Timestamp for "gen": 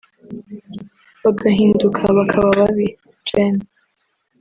3.27-3.55